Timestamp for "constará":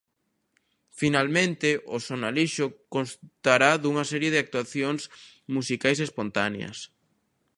2.95-3.71